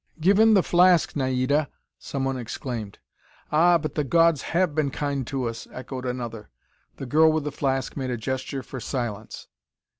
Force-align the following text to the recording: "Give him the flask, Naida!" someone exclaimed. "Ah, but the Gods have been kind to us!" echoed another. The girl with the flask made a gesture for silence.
"Give 0.19 0.39
him 0.39 0.55
the 0.55 0.63
flask, 0.63 1.15
Naida!" 1.15 1.69
someone 1.99 2.35
exclaimed. 2.35 2.97
"Ah, 3.51 3.77
but 3.77 3.93
the 3.93 4.03
Gods 4.03 4.41
have 4.41 4.73
been 4.73 4.89
kind 4.89 5.27
to 5.27 5.43
us!" 5.47 5.67
echoed 5.71 6.07
another. 6.07 6.49
The 6.97 7.05
girl 7.05 7.31
with 7.31 7.43
the 7.43 7.51
flask 7.51 7.95
made 7.95 8.09
a 8.09 8.17
gesture 8.17 8.63
for 8.63 8.79
silence. 8.79 9.47